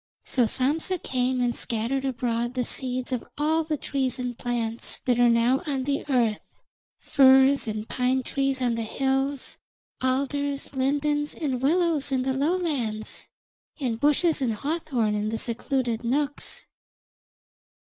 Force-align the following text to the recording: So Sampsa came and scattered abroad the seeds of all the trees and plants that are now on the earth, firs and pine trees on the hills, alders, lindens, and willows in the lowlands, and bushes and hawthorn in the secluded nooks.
So 0.25 0.45
Sampsa 0.47 0.97
came 0.97 1.41
and 1.41 1.55
scattered 1.55 2.05
abroad 2.05 2.55
the 2.55 2.63
seeds 2.65 3.11
of 3.11 3.23
all 3.37 3.63
the 3.63 3.77
trees 3.77 4.17
and 4.17 4.35
plants 4.35 4.97
that 5.05 5.19
are 5.19 5.29
now 5.29 5.61
on 5.67 5.83
the 5.83 6.03
earth, 6.09 6.41
firs 6.97 7.67
and 7.67 7.87
pine 7.87 8.23
trees 8.23 8.63
on 8.63 8.73
the 8.73 8.81
hills, 8.81 9.59
alders, 10.03 10.73
lindens, 10.73 11.35
and 11.35 11.61
willows 11.61 12.11
in 12.11 12.23
the 12.23 12.33
lowlands, 12.33 13.27
and 13.79 13.99
bushes 13.99 14.41
and 14.41 14.55
hawthorn 14.55 15.13
in 15.13 15.29
the 15.29 15.37
secluded 15.37 16.03
nooks. 16.03 16.65